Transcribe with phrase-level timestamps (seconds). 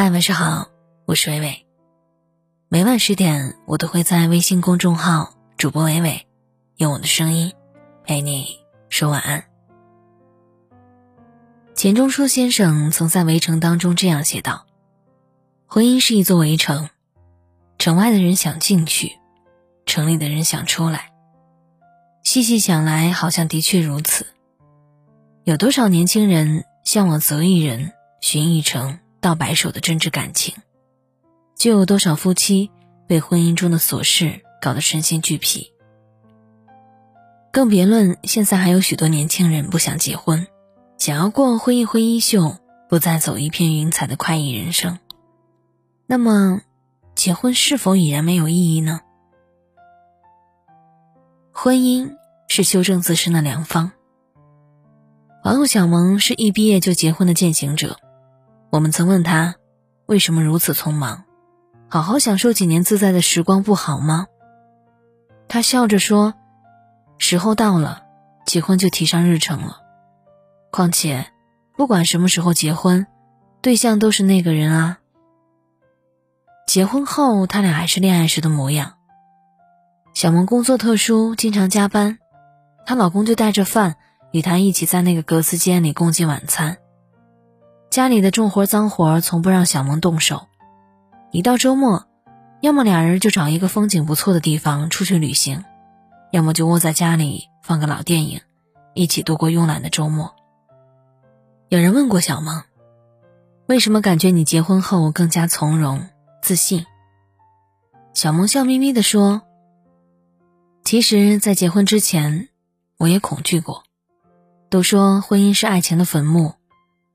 [0.00, 0.68] 嗨，晚上好，
[1.06, 1.66] 我是伟伟。
[2.68, 6.24] 每晚十点，我都会在微信公众号“主播伟伟”
[6.78, 7.52] 用我的声音
[8.04, 9.44] 陪你说晚安。
[11.74, 14.66] 钱钟书先生曾在《围城》当中这样写道
[15.66, 16.88] ：“婚姻是一座围城，
[17.76, 19.18] 城外的人想进去，
[19.84, 21.10] 城里的人想出来。
[22.22, 24.28] 细细想来，好像的确如此。
[25.42, 27.90] 有多少年轻人向往择一人，
[28.20, 30.54] 寻一城？”到白首的真挚感情，
[31.56, 32.70] 就有多少夫妻
[33.06, 35.72] 被婚姻中的琐事搞得身心俱疲。
[37.50, 40.46] 更别论现在还有许多年轻人不想结婚，
[40.98, 42.56] 想要过挥一挥衣袖，
[42.88, 44.98] 不再走一片云彩的快意人生。
[46.06, 46.60] 那么，
[47.14, 49.00] 结婚是否已然没有意义呢？
[51.52, 52.16] 婚姻
[52.46, 53.90] 是修正自身的良方。
[55.44, 57.98] 网友小萌是一毕业就结婚的践行者。
[58.70, 59.54] 我们曾问他，
[60.06, 61.24] 为什么如此匆忙？
[61.88, 64.26] 好好享受几年自在的时光不好吗？
[65.48, 66.34] 他笑着说
[67.16, 68.02] ：“时候到了，
[68.44, 69.78] 结婚就提上日程了。
[70.70, 71.32] 况且，
[71.78, 73.06] 不管什么时候结婚，
[73.62, 74.98] 对象都是那个人啊。”
[76.68, 78.96] 结婚后，他俩还是恋爱时的模样。
[80.12, 82.18] 小萌工作特殊，经常加班，
[82.84, 83.96] 她老公就带着饭
[84.30, 86.76] 与她一起在那个格子间里共进晚餐。
[87.98, 90.46] 家里的重活脏活从不让小萌动手，
[91.32, 92.06] 一到周末，
[92.60, 95.64] 要么俩人就找一个风景不错的地方出去旅行，
[96.30, 98.40] 要么就窝在家里放个老电影，
[98.94, 100.32] 一起度过慵懒的周末。
[101.70, 102.62] 有人问过小萌，
[103.66, 106.06] 为什么感觉你结婚后更加从容
[106.40, 106.86] 自信？
[108.14, 109.42] 小萌笑眯眯地说
[110.86, 112.48] ：“其实，在结婚之前，
[112.96, 113.82] 我也恐惧过，
[114.70, 116.52] 都说婚姻是爱情的坟墓。”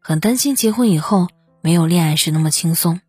[0.00, 1.28] 很担心结婚以后
[1.60, 3.00] 没有恋爱时那么轻松，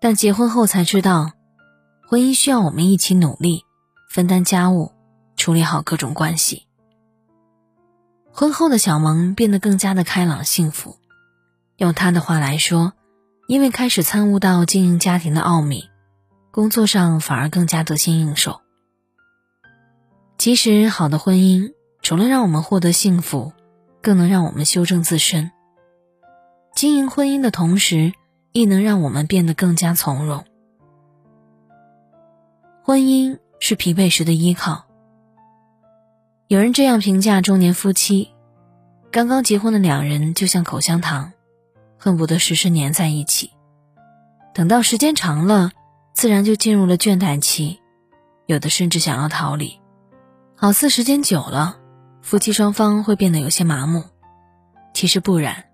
[0.00, 1.32] 但结婚后才知道，
[2.08, 3.64] 婚姻需要我们一起努力，
[4.08, 4.92] 分担家务，
[5.36, 6.66] 处理好各种关系。
[8.32, 10.96] 婚后的小萌变得更加的开朗幸福，
[11.76, 12.92] 用她的话来说，
[13.46, 15.88] 因为开始参悟到经营家庭的奥秘，
[16.50, 18.60] 工作上反而更加得心应手。
[20.38, 23.52] 其实，好的婚姻除了让我们获得幸福，
[24.02, 25.52] 更能让我们修正自身。
[26.84, 28.12] 经营婚姻的同时，
[28.52, 30.44] 亦能让我们变得更加从容。
[32.82, 34.84] 婚姻是疲惫时的依靠。
[36.46, 38.30] 有人这样评价中年夫妻：
[39.10, 41.32] 刚刚结婚的两人就像口香糖，
[41.96, 43.50] 恨不得时时粘在一起。
[44.52, 45.70] 等到时间长了，
[46.12, 47.80] 自然就进入了倦怠期，
[48.44, 49.80] 有的甚至想要逃离。
[50.54, 51.78] 好似时间久了，
[52.20, 54.04] 夫妻双方会变得有些麻木。
[54.92, 55.64] 其实不然。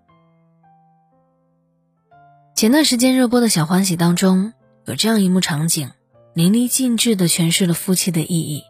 [2.61, 4.53] 前段时间热播的小欢喜当中，
[4.85, 5.89] 有这样一幕场景，
[6.35, 8.61] 淋漓尽致地诠释了夫妻的意义。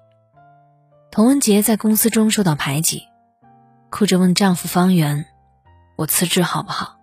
[1.12, 3.04] 童文洁在公司中受到排挤，
[3.90, 5.26] 哭着问丈夫方圆
[5.98, 7.00] ：“我辞职好不好？”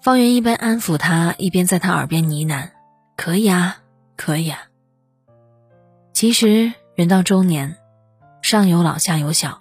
[0.00, 2.70] 方圆一边安抚她，一边在她耳边呢喃
[3.14, 3.82] ：“可以啊，
[4.16, 4.60] 可以啊。”
[6.14, 7.76] 其实人到中年，
[8.40, 9.58] 上有老下有小，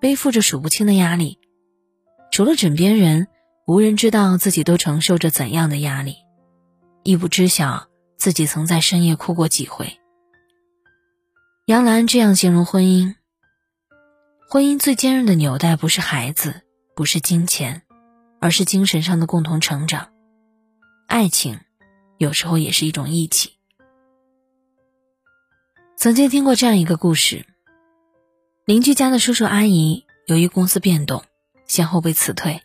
[0.00, 1.40] 背负着数不清的压力，
[2.30, 3.26] 除了枕边人。
[3.66, 6.18] 无人知道自己都承受着怎样的压力，
[7.02, 9.98] 亦不知晓自己曾在深夜哭过几回。
[11.64, 13.16] 杨澜这样形容婚姻：
[14.48, 16.62] 婚姻最坚韧的纽带不是孩子，
[16.94, 17.82] 不是金钱，
[18.40, 20.10] 而是精神上的共同成长。
[21.08, 21.58] 爱情，
[22.18, 23.54] 有时候也是一种义气。
[25.96, 27.44] 曾经听过这样一个故事：
[28.64, 31.24] 邻居家的叔叔阿姨由于公司变动，
[31.66, 32.62] 先后被辞退。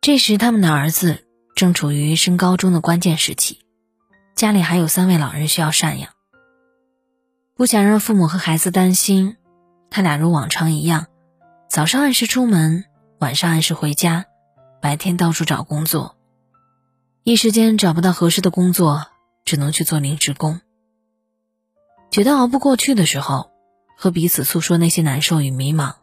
[0.00, 3.60] 这时，他们的儿子正处于升高中的关键时期，
[4.34, 6.10] 家里还有三位老人需要赡养。
[7.54, 9.36] 不想让父母和孩子担心，
[9.90, 11.06] 他俩如往常一样，
[11.68, 12.84] 早上按时出门，
[13.18, 14.26] 晚上按时回家，
[14.80, 16.16] 白天到处找工作。
[17.24, 19.08] 一时间找不到合适的工作，
[19.44, 20.60] 只能去做临时工。
[22.10, 23.50] 觉得熬不过去的时候，
[23.96, 25.96] 和彼此诉说那些难受与迷茫；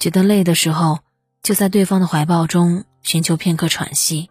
[0.00, 1.00] 觉得累的时候，
[1.42, 2.84] 就在对方的怀抱中。
[3.04, 4.30] 寻求片刻喘息，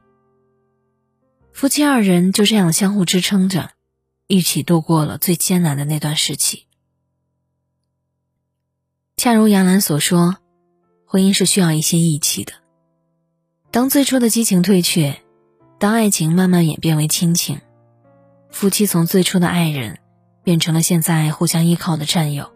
[1.54, 3.72] 夫妻二人就这样相互支撑着，
[4.25, 6.66] 一起度过了最艰难的那段时期。
[9.16, 10.38] 恰如杨澜所说，
[11.06, 12.54] 婚姻是需要一些义气的。
[13.70, 15.22] 当最初的激情退却，
[15.78, 17.62] 当爱情慢慢演变为亲情，
[18.50, 20.00] 夫妻从最初的爱人
[20.44, 22.52] 变成了现在互相依靠的战友，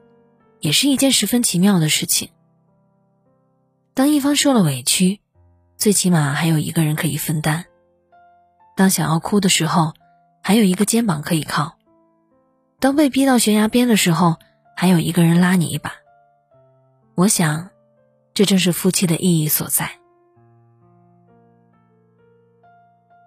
[0.62, 2.32] 也是一件十分奇妙的事情。
[3.94, 5.22] 当一方受了委屈，
[5.78, 7.66] 最起码还有一个人可以分担，
[8.76, 9.94] 当想要哭的时候，
[10.42, 11.78] 还有一个肩膀可以靠；
[12.80, 14.38] 当被逼到悬崖边的时候，
[14.76, 15.94] 还有一个人拉你一把。
[17.14, 17.70] 我想，
[18.34, 19.92] 这正是夫妻的意义所在。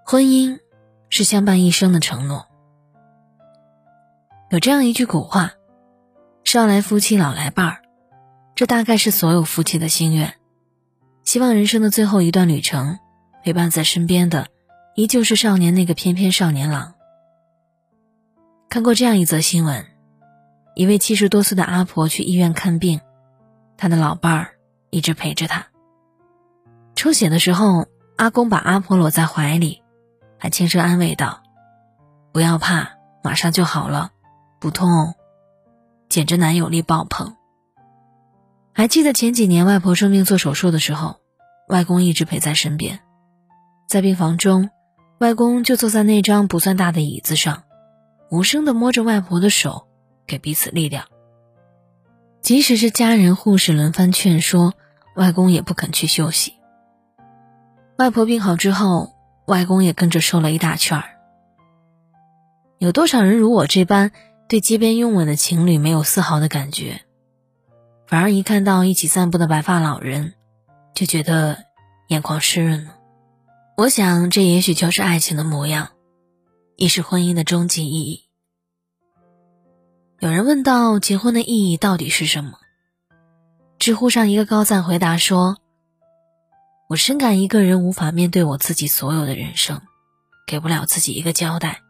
[0.04, 0.58] 婚姻
[1.08, 2.48] 是相伴一生的承诺。
[4.50, 5.52] 有这样一句古话
[6.42, 7.82] ：“少来夫妻老来伴儿。”
[8.56, 10.39] 这大概是所有夫妻的心愿。
[11.30, 12.98] 希望人生的最后一段旅程，
[13.44, 14.48] 陪伴在身边的，
[14.96, 16.94] 依旧是少年那个翩翩少年郎。
[18.68, 19.86] 看过这样一则新闻：
[20.74, 23.00] 一位七十多岁的阿婆去医院看病，
[23.76, 24.54] 她的老伴儿
[24.90, 25.68] 一直陪着她。
[26.96, 27.86] 抽血的时候，
[28.16, 29.84] 阿公把阿婆搂在怀里。
[30.36, 31.44] 还轻声安慰道
[32.34, 34.10] ：“不要怕，马上就好了，
[34.58, 35.14] 不痛，
[36.08, 37.36] 简直男友力爆棚。”
[38.74, 41.19] 还记得前几年外婆生病做手术的时候，
[41.70, 43.00] 外公一直陪在身边，
[43.88, 44.70] 在病房中，
[45.18, 47.62] 外公就坐在那张不算大的椅子上，
[48.30, 49.86] 无声的摸着外婆的手，
[50.26, 51.06] 给彼此力量。
[52.42, 54.74] 即使是家人、护士轮番劝说，
[55.16, 56.54] 外公也不肯去休息。
[57.96, 59.14] 外婆病好之后。
[59.46, 61.18] 外公也跟着瘦了一大圈儿。
[62.78, 64.12] 有多少人如我这般
[64.48, 67.00] 对街边拥吻的情侣没有丝毫的感觉，
[68.06, 70.34] 反而一看到一起散步的白发老人，
[70.94, 71.56] 就觉得
[72.08, 72.96] 眼眶湿润了？
[73.76, 75.90] 我想，这也许就是爱情的模样，
[76.76, 78.24] 亦是婚姻的终极意义。
[80.18, 82.58] 有人问到结婚的意义到底是什么？
[83.78, 85.56] 知乎上一个高赞回答说。
[86.88, 89.80] 我深感一个人无法面对我自己所有的人生，
[90.44, 91.80] 给不了自己一个交代。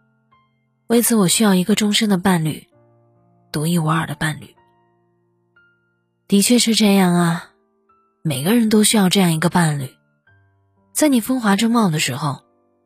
[0.89, 2.69] 为此，我需要一个终身的伴侣，
[3.51, 4.55] 独一无二的伴侣。
[6.29, 7.50] 的确是这样啊，
[8.23, 9.97] 每个人都需要这样一个伴侣，
[10.93, 12.43] 在你风华正茂的时候，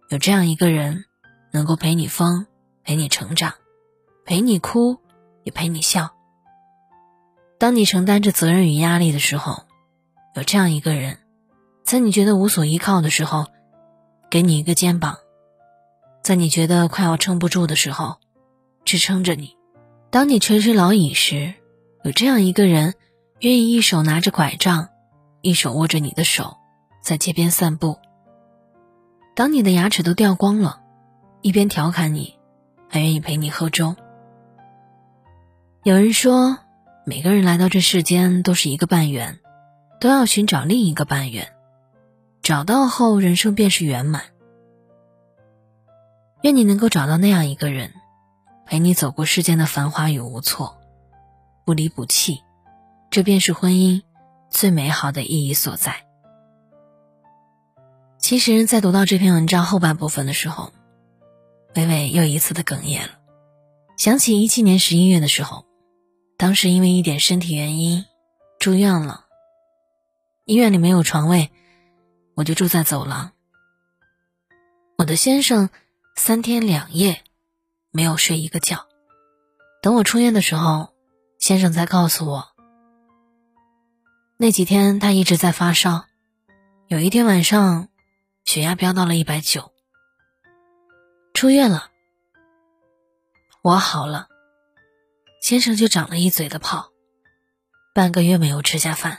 [0.08, 1.06] 有这样一个人，
[1.50, 2.46] 能够陪你疯，
[2.84, 3.54] 陪你成长，
[4.24, 4.96] 陪你哭，
[5.42, 6.12] 也陪你笑。
[7.58, 9.64] 当你承担着责任与压力的时候，
[10.36, 11.18] 有这样一个人。
[11.82, 13.46] 在你觉得无所依靠的时候，
[14.30, 15.16] 给你一个肩膀；
[16.22, 18.18] 在你觉得快要撑不住的时候，
[18.84, 19.56] 支撑着你；
[20.10, 21.54] 当你垂垂老矣时，
[22.04, 22.94] 有这样一个人，
[23.40, 24.90] 愿意一手拿着拐杖，
[25.44, 26.56] 一手握着你的手，
[27.02, 27.98] 在街边散步。
[29.34, 30.80] 当你的牙齿都掉光了，
[31.42, 32.38] 一边调侃你，
[32.88, 33.94] 还愿意陪你喝粥。
[35.82, 36.56] 有人说，
[37.04, 39.38] 每个人来到这世间都是一个半圆，
[40.00, 41.52] 都要寻找另一个半圆。
[42.40, 44.22] 找到后，人生便是圆满。
[46.40, 47.92] 愿你能够找到那样一个人，
[48.64, 50.78] 陪你走过世间的繁华与无措，
[51.66, 52.42] 不离不弃，
[53.10, 54.00] 这便是婚姻
[54.54, 56.06] 最美好的意义所在。
[58.18, 60.72] 其实，在读到这篇文章后半部分的时候，
[61.74, 63.18] 微微又一次的哽咽了，
[63.98, 65.66] 想起一七年十一月的时候，
[66.38, 68.04] 当时因为一点身体原因
[68.60, 69.26] 住院了，
[70.44, 71.50] 医院里没有床位。
[72.36, 73.32] 我就住在走廊。
[74.98, 75.68] 我的先生
[76.16, 77.22] 三天两夜
[77.90, 78.86] 没有睡一个觉。
[79.82, 80.94] 等我出院的时候，
[81.38, 82.53] 先生才告诉我，
[84.44, 86.04] 那几天他一直在发烧，
[86.88, 87.88] 有一天晚上
[88.44, 89.72] 血压飙到了一百九。
[91.32, 91.90] 出院了，
[93.62, 94.28] 我好了，
[95.40, 96.92] 先生就长了一嘴的泡，
[97.94, 99.18] 半个月没有吃下饭。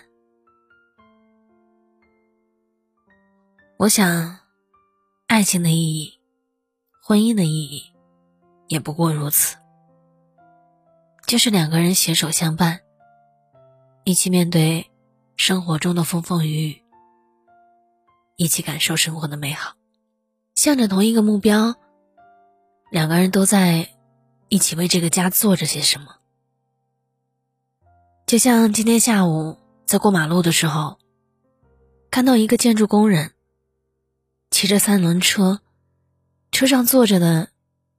[3.78, 4.38] 我想，
[5.26, 6.20] 爱情的意义，
[7.02, 7.92] 婚姻的意义，
[8.68, 9.58] 也不过如此，
[11.26, 12.80] 就是两个人携手相伴，
[14.04, 14.88] 一起面对
[15.38, 16.84] 生活中的风风雨雨，
[18.36, 19.76] 一起感受生活的美好，
[20.56, 21.76] 向着同一个目标，
[22.90, 23.90] 两个人都在
[24.48, 26.16] 一起为这个家做着些什么。
[28.26, 30.98] 就像今天下午在过马路的时候，
[32.10, 33.32] 看到一个建筑工人。
[34.52, 35.60] 骑着三轮车，
[36.50, 37.50] 车上坐着的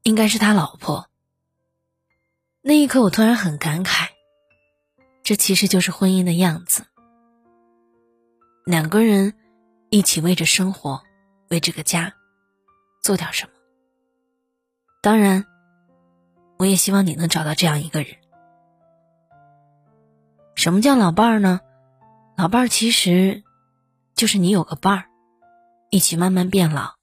[0.05, 1.11] 应该是他老婆。
[2.63, 4.09] 那一刻，我突然很感慨，
[5.23, 6.87] 这其实就是婚姻的样子。
[8.69, 9.33] 两个人
[9.91, 11.01] 一起为着生活，
[11.51, 12.15] 为这个家
[13.01, 13.53] 做点什么。
[15.01, 15.47] 当然，
[16.59, 18.17] 我也希望你能找到这样一个人。
[20.57, 21.61] 什么叫老伴儿呢？
[22.37, 23.45] 老伴儿其实
[24.17, 25.05] 就是你有个伴儿。
[25.91, 26.95] 一起慢慢变老，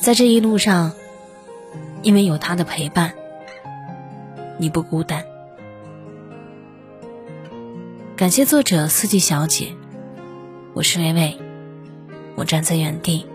[0.00, 0.94] 在这一路上，
[2.02, 3.12] 因为有他的陪伴，
[4.58, 5.26] 你不孤单。
[8.16, 9.76] 感谢作者四季小姐，
[10.78, 11.36] 我是微微，
[12.36, 13.26] 我站在原地，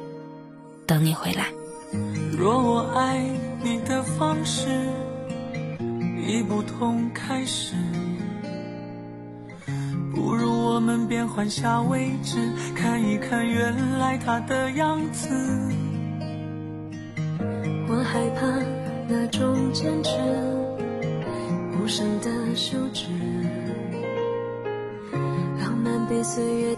[0.87, 1.47] 等你回来。
[2.37, 3.21] 若我爱
[3.61, 4.69] 你的方式
[6.25, 7.75] 已不同开始，
[10.15, 12.37] 不如我们变换下位置，
[12.73, 15.27] 看一看原来他的样子。
[17.89, 18.47] 我害怕
[19.09, 20.11] 那种坚持，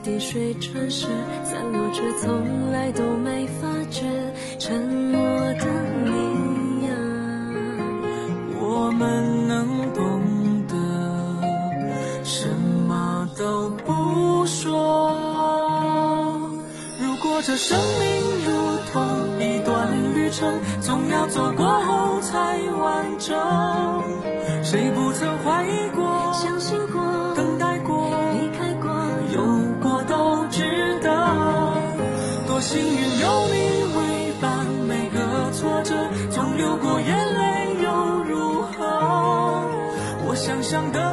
[0.03, 1.07] 滴水穿石，
[1.43, 4.03] 散落却从来都没发觉。
[4.59, 5.65] 沉默的
[6.03, 6.89] 你呀，
[8.59, 10.21] 我们能懂
[10.67, 10.75] 得，
[12.23, 12.49] 什
[12.87, 15.11] 么都不说。
[16.99, 18.05] 如果这生命
[18.45, 18.51] 如
[18.91, 19.01] 同
[19.39, 23.35] 一段旅程，总要走过后才完整。
[24.63, 26.03] 谁不曾怀疑过、
[32.65, 33.53] 幸运有你
[33.95, 35.93] 为伴，每个挫折
[36.31, 38.81] 总流过眼泪又如何？
[40.25, 41.04] 我想象的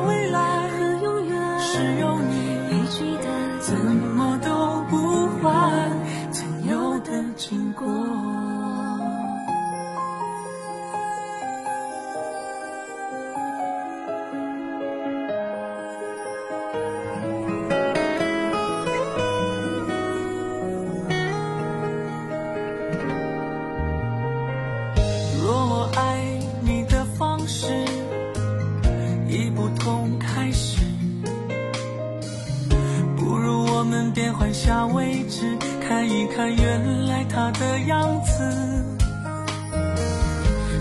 [34.52, 38.84] 下位置，看一看原来他的样子。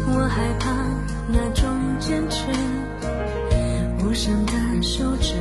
[0.08, 0.70] 我害怕
[1.28, 1.66] 那种
[1.98, 2.48] 坚持，
[4.04, 4.52] 无声的
[4.82, 5.36] 休止。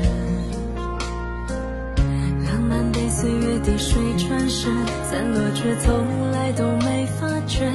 [2.46, 4.68] 浪漫被岁月滴水穿石，
[5.10, 7.68] 散落却从来都没发觉。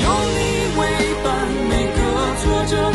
[0.00, 0.08] 有
[0.38, 0.40] 你
[0.78, 0.80] 为
[1.22, 2.00] 伴每个
[2.36, 2.91] 挫折